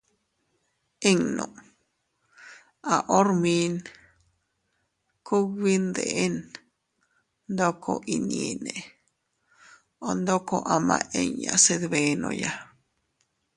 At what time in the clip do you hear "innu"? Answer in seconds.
1.11-1.57